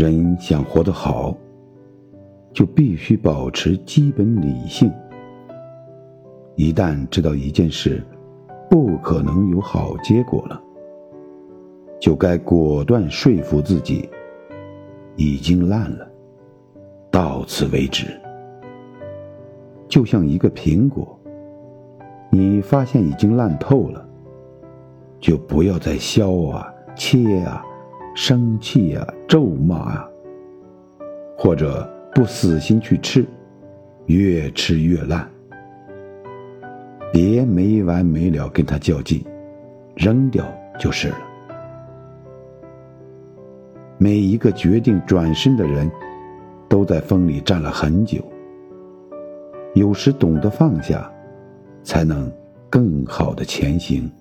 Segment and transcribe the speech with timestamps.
[0.00, 1.36] 人想活得好，
[2.54, 4.90] 就必须保持基本理性。
[6.56, 8.02] 一旦知道一件事
[8.70, 10.58] 不可能有好结果了，
[12.00, 14.08] 就该果断说服自己，
[15.16, 16.10] 已经烂了，
[17.10, 18.06] 到此为止。
[19.86, 21.14] 就像一个苹果，
[22.30, 24.02] 你发现已经烂透了，
[25.18, 27.62] 就不要再削啊、切啊、
[28.22, 30.08] 生气啊、咒骂啊，
[31.38, 33.24] 或者不死心去吃，
[34.04, 35.26] 越吃越烂。
[37.10, 39.24] 别没完没了跟他较劲，
[39.96, 40.44] 扔掉
[40.78, 41.16] 就是了。
[43.96, 45.90] 每一个决定转身的人，
[46.68, 48.22] 都在风里站了很久。
[49.74, 51.10] 有时懂得放下，
[51.82, 52.30] 才能
[52.68, 54.12] 更好的前行。